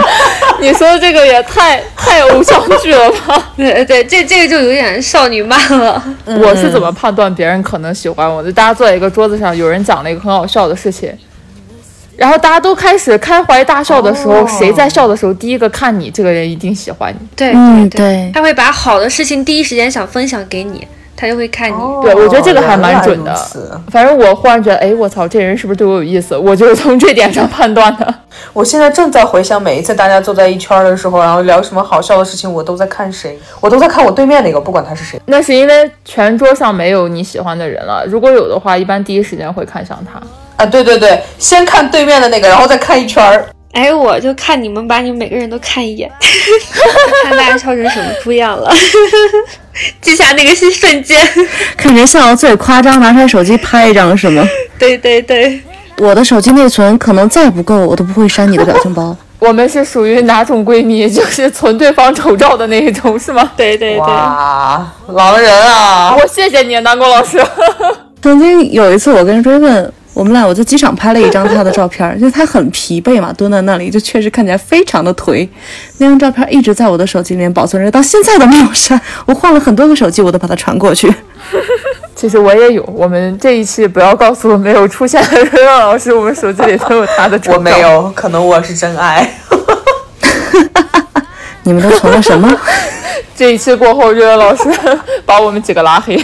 [0.58, 3.48] 你说的这个也太太偶像剧了吧？
[3.58, 6.02] 对对，这这个就有点少女漫了。
[6.24, 8.50] 我是怎么判断别人可能喜欢我的？
[8.50, 11.12] 大家坐在一个桌子上，有人讲了一个很好笑的事情，
[12.16, 17.28] 然后大家都开始开怀大笑的时候，谁在笑的时候第一个看你，这个人一定喜欢你。
[17.36, 21.76] 对嗯，对对，他会把好的事情第一时间想分享给你，他就会看你。
[22.00, 23.34] 对，我觉得这个还蛮准的。
[23.90, 26.36] 反正我忽然觉得，哎，我操，这人是不是对我有意思？
[26.36, 28.14] 我就是从这点上判断的。
[28.54, 35.20] 我现在正在回想每一次大家坐在一圈儿的时候，然后聊什么好笑的事情，我都在看谁，我都在看我对面那个，不管他是谁。
[35.26, 38.04] 那是因为全桌上没有你喜欢的人了。
[38.06, 40.20] 如果有的话，一般第一时间会看向他。
[40.62, 43.44] 啊，对对对，先看对面的那个，然后再看一圈儿。
[43.72, 46.10] 哎，我就看你们把你们每个人都看一眼，
[47.24, 48.72] 看大家笑成什么猪样了，
[50.00, 51.16] 记下那个瞬间。
[51.76, 54.42] 看谁笑到最夸张，拿出来手机拍一张是吗？
[54.78, 55.60] 对对对，
[55.98, 59.16] 我的手机内存可能再不够，我都不会删你的表情包。
[59.38, 61.08] 我们是属于哪种闺蜜？
[61.08, 63.52] 就是存对方丑照的那一种，是吗？
[63.56, 66.16] 对对对，哇，狼人啊！
[66.20, 67.40] 我谢谢你，南宫老师。
[68.20, 75.48] 曾经有一次，我跟追问，我们俩我在机场拍了一张他的照片， 就他很疲惫嘛，蹲在那里，就确实看起来非常的颓。
[75.98, 79.00] 那张照片一直在我的手机里面保存着，到现在都没有删。
[79.26, 81.12] 我换了很多个手机，我都把它传过去。
[82.16, 87.54] 其实我也有，我们这一期不要告诉我没有出现的瑞让老师，我们手机里都有他的照片。
[87.58, 89.30] 我没有，可能我是真爱。
[91.62, 92.50] 你们都存了什么？
[93.36, 94.64] 这一期过后，瑞恩老师
[95.24, 96.20] 把我们几个拉黑。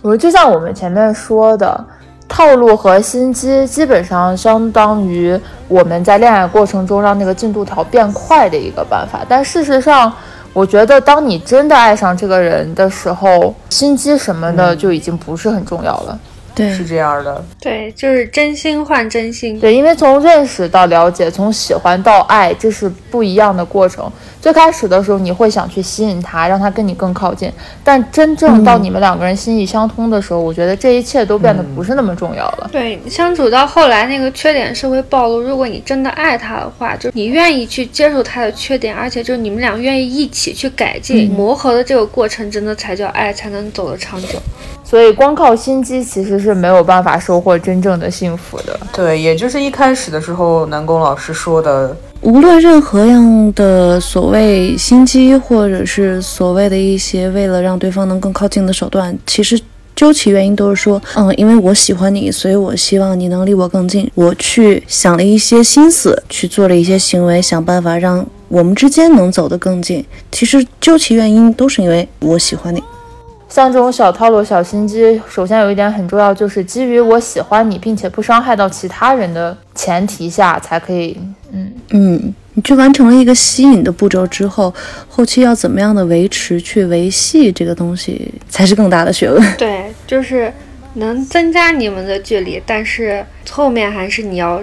[0.00, 1.84] 我就像我们前面说的，
[2.32, 9.20] 套路和心机基本上相当于我们在恋爱过程中让那个进度条变快的一个办法。
[9.28, 10.10] 但事实上，
[10.54, 16.18] 我觉得当你真的爱上这个人的时候，心机什么的就已经不是很重要了。
[16.54, 19.60] 对，是这样的，对，就是真心换真心。
[19.60, 24.10] 对，因为从认识到了解，从喜欢到爱，这是不一样的过程。
[24.42, 27.48] 最开始的时候，你会想去吸引他，让他跟你更靠近。
[27.84, 32.68] 但真正到你们两个人心意相通的时候，我觉得这一切都变得不是那么重要了。
[32.72, 35.40] 对，相处到后来，那个缺点是会暴露。
[35.40, 44.40] 如果你真的爱他的话，就你愿意去接受他的缺点，而且就是你们俩愿意一起去改进、磨合的这个过程，真的才叫爱，才能走得长久。
[44.82, 48.76] 所以，光靠心机其实是没有办法收获真正的幸福的。
[48.92, 59.60] 对，也就是一开始的时候，南宫老师说的，无论任何样的所谓心机，或者是所谓的一些为了让对方能更靠近的手段，其实
[59.96, 64.08] 究其原因都是说，嗯，因为我喜欢你，所以我希望你能离我更近。
[64.14, 70.04] 我去想了一些心思，去做了一些行为，想办法让我们之间能走得更近。
[70.30, 72.80] 其实究其原因，都是因为我喜欢你。
[73.52, 81.14] 像这种小套路、小心机，首先有一点很重要，就是基于我喜欢你，并且不伤害到其他人的前提下，才可以，
[81.50, 81.70] 嗯。
[81.90, 84.72] 嗯，你去完成了一个吸引的步骤之后，
[85.06, 89.56] 后期要怎么样的维持、去维系这个东西，才是更大的学问。
[89.58, 90.50] 对，就是
[90.94, 94.62] 能增加你们的距离，但是后面还是你要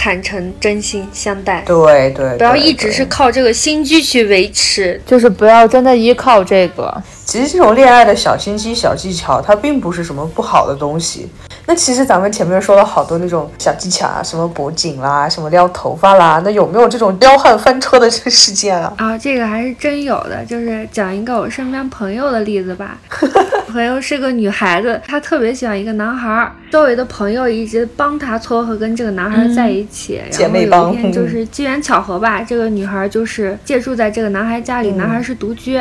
[0.00, 1.60] 坦诚、真心相待。
[1.66, 7.02] 对对，不要一直是靠这个心机去维持，就是不要真的依靠这个。
[7.24, 11.28] 其实这种恋爱的小心机、小技巧，它并不是什么不好的东西。
[11.66, 18.92] 那其实咱们前面说了好多那种小技巧啊，什么脖颈啦，什么撩头发啦，那有没有这种撩汉翻车的这个事件啊？
[18.96, 22.96] 啊，这个还是真有的，就是讲一个我身边朋友的例子吧。
[23.68, 30.20] 朋友是个女孩子，她特别喜欢一个男孩，周围的朋友一直帮她撮合跟这个男孩在一起。
[30.30, 30.88] 姐妹帮。
[30.88, 35.78] 有一天就是机缘巧合吧，这个女孩就是借住在这个男孩家里，男孩是独居。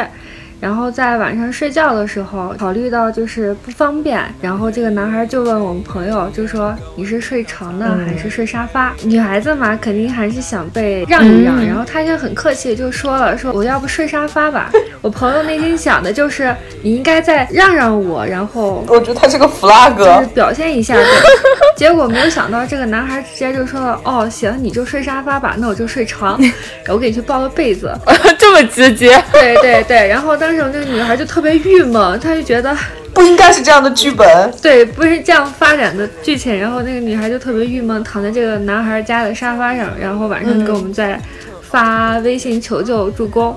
[0.59, 8.93] 然后在晚上睡觉的时候，考虑到就是不方便，然后这个男孩就问我们朋友，就说你是睡床呢还是睡沙发？
[9.03, 11.63] 女孩子嘛，肯定还是想被让一让。
[11.63, 14.71] 然后他就很客气就说了，说我要不睡沙发吧。
[15.01, 20.95] 我朋友内心想的就是你应该再让让我，然后我觉得他是个 flag，就是表现一下。
[21.77, 26.41] 结果没有想到这个男孩直接就说了，哦行，你就睡沙发吧，那我就睡床，
[26.89, 27.93] 我给你去抱个被子，
[28.39, 29.23] 这么直接。
[29.31, 30.46] 对对对，然后当。
[30.47, 32.73] 当时那个女孩就特别郁闷，她就觉得
[33.13, 34.25] 不应该是这样的剧本，
[34.61, 36.57] 对，不是这样发展的剧情。
[36.57, 41.21] 然后那个女孩就特别郁闷，躺在这个男孩家的沙发上，然后晚上给我们在
[41.61, 43.53] 发微信求救助攻。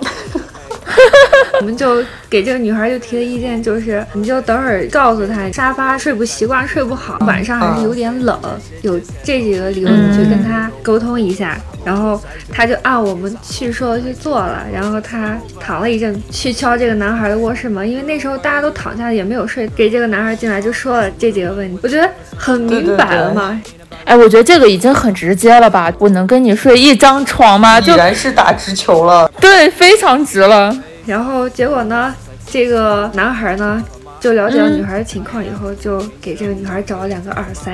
[1.61, 8.39] 我们就给这个女孩就提的意见就是，你就等会儿告诉她沙发睡不习惯，睡不好，晚上还是有点冷，
[8.83, 11.59] 有这几个理由你去跟她沟通一下。
[11.85, 12.21] 然后
[12.53, 14.67] 她就按我们去说的去做了。
[14.73, 21.79] 然后她躺了一阵，去敲这个男孩的卧室门，因为那时候大家都躺下也没有睡，给这个男孩进来就说了这几个问题。
[21.83, 23.61] 我觉得很明白了嘛。
[24.05, 25.93] 哎，我觉得这个已经很直接了吧？
[25.99, 27.81] 我能跟你睡一张床吗？
[27.81, 29.31] 已然是打直球了。
[29.41, 30.77] 对，非常直了。
[31.07, 32.15] 然后结果呢？
[32.53, 33.81] 这个男孩呢，
[34.19, 37.73] 就了解了女孩的情况以后，就给这个女孩找了两个耳塞，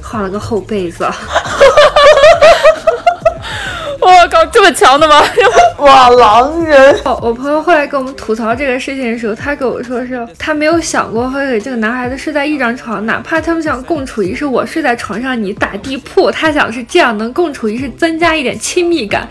[0.00, 1.04] 换了个厚被子。
[4.08, 5.22] 我靠，这么强的吗？
[5.78, 6.98] 哇，狼人！
[7.04, 19.28] 我朋友后来跟我们吐槽这个事情的时候，他跟我说是，他没有想过会给这个男孩子睡在一张床，哪怕他们想共处一室，我睡在床上，你打地铺，他想是这样能共处一室，增加一点亲密感。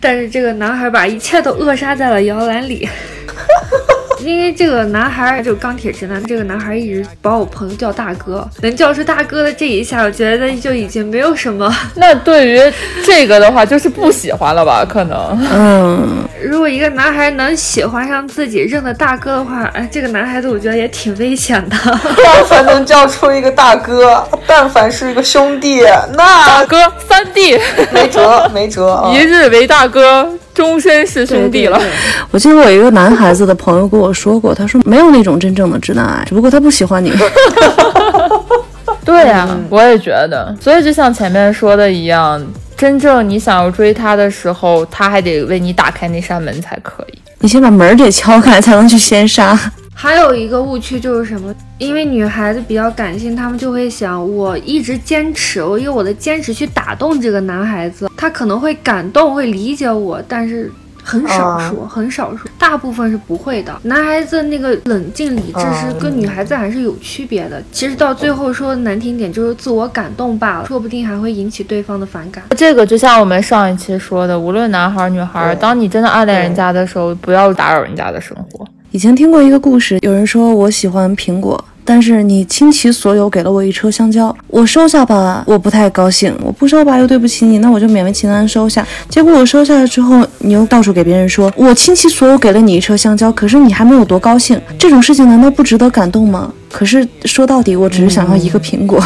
[0.00, 2.86] 但是这个男孩把一切都扼杀在了摇篮里。
[3.26, 11.74] 哈哈哈因为这个男孩就钢铁直男，这个男孩一直把我朋友叫大哥，能叫出大哥的这一下，我觉得就已经没有什么。
[11.96, 12.60] 那对于
[13.04, 14.84] 这个的话，就是不喜欢了吧？
[14.84, 21.76] 可能，嗯， 如果一个男孩能喜欢上自己认的大哥的话，哎，这个男孩子我觉得也挺危险的。
[22.24, 25.82] 但凡能叫出一个大哥，但凡是一个兄弟，
[26.14, 26.76] 那大哥
[27.08, 27.58] 三弟
[27.92, 30.28] 没辙，没辙，一日为大哥。
[30.60, 31.80] 终身是兄弟了。
[32.30, 37.10] 我记得我一个男孩子的朋友跟我说过，他说没有那种真正的直男癌，只不过他不喜欢你。
[39.02, 40.54] 对呀，我也觉得。
[40.60, 42.38] 所以就像前面说的一样，
[42.76, 47.18] 真正你想要追他的时候，他还得为你打开那扇门才可以。
[47.38, 49.58] 你先把门给敲开，才能去先杀。
[50.02, 51.54] 还有一个误区就是什么？
[51.76, 60.72] 因为女孩子比较感性，她们就会想，我一直坚持，我用我的坚持去打动这个男孩子，他可能会感动，会理解我，但是
[61.04, 63.78] 很少数，很少数，大部分是不会的。
[63.82, 67.62] 男孩子那个冷静理智是跟女孩子还是有区别的。
[67.70, 72.42] 其实到最后说难听点，就是自我感动罢了，说不定还会引起对方的反感。
[72.56, 78.66] 这个就像我们上一期说的，无论男孩女孩，当你真的暗恋人家的时候，不要打扰人家的生活。
[78.92, 88.84] 以前听过一个故事，有人说我喜欢苹果，但是你倾其所有给了我一车香蕉，我收下吧，我不太高兴；我不收吧，又对不起你，那我就勉为其难收下。
[89.08, 94.60] 结果我收下了之后，你又到处给别人说我倾其所有给了你一车香蕉，可是你还没有多高兴。
[94.76, 96.52] 这种事情难道不值得感动吗？
[96.68, 99.00] 可是说到底，我只是想要一个苹果。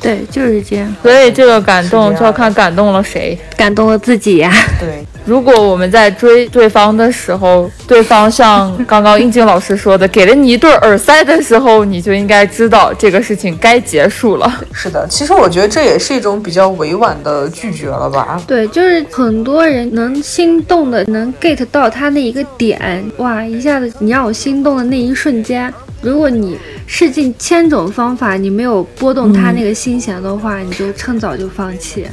[0.00, 0.96] 对，就是这样。
[1.02, 4.52] 所以这个感动就要看感动了谁，感动了自己呀。
[4.78, 5.04] 对。
[5.26, 14.50] 如果我们在追对方的时候，对方像刚刚应静老师说的，给了你一对耳塞的时候，你就应该知道这个事情该结束了。
[14.72, 18.42] 是的，其实我觉得这也是一种比较委婉的拒绝了吧？
[18.46, 25.72] 对，就是很多人能心动的，能 get 到他那一个点，哇，一下子你让我心动的那一瞬间，
[26.02, 32.06] 如果你试尽千种方法，你没有拨动他那个心弦的话，你就趁早就放弃，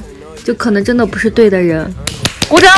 [0.43, 1.89] 就可能真的不是对的人。
[2.49, 2.71] 鼓掌。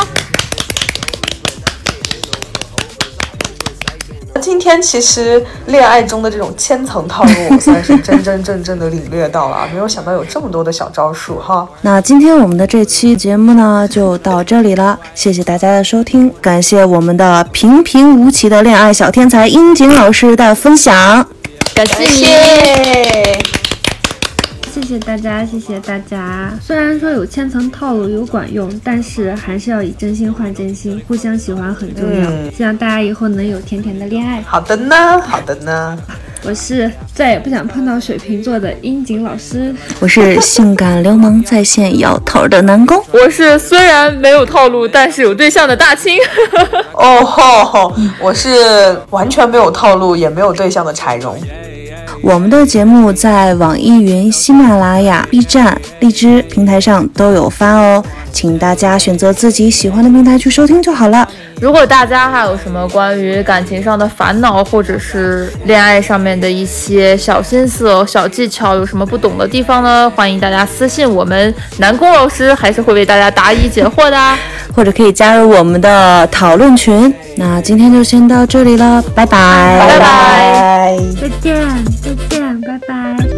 [4.60, 11.66] 天其实恋爱中的这种千层套路， 我算是真真正正的领略到了，没有想到有这么多的小招数哈。
[11.80, 21.26] 那今天我们的这期节目呢，就到这里了，谢谢大家的收听，感谢我们的平平无奇的恋爱小天才英景老师的分享，
[21.74, 23.39] 感谢你。
[24.80, 26.50] 谢谢大家，谢谢大家。
[26.60, 32.50] 虽然说有千层套路有管用，但是还是要以真心换真心，互相喜欢很重要。
[32.50, 34.42] 希望大家以后能有甜甜的恋爱。
[34.42, 35.98] 好的呢，好的呢。
[36.42, 39.74] 我是再也不想碰到水瓶座的樱井老师。
[40.00, 42.98] 我是性感流氓在线摇头的南宫。
[43.12, 46.18] 我是虽然没有套路，但是有对象的大清。
[46.94, 51.38] 哦吼，我是完全没有套路也没有对象的柴荣。
[52.22, 61.26] 我们的节目在网易云、喜马拉雅、B 站、荔枝平台上都有发哦，请大家选择自己喜欢的平台去收听就好了。
[61.60, 70.10] 如果大家还有什么关于感情上的烦恼，或者是恋爱上面的一些小心思、哦小技巧，有什么不懂的地方呢？
[70.14, 74.38] 欢迎大家私信我们南宫老师，还是会为大家答疑解惑的，
[74.74, 77.12] 或者可以加入我们的讨论群。
[77.36, 83.29] 那今天就先到这里了，拜拜，拜拜，再见，再见，拜拜。